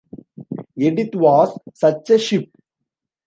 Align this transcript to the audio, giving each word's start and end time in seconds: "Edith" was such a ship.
"Edith" 0.77 1.13
was 1.13 1.59
such 1.75 2.09
a 2.09 2.17
ship. 2.17 2.49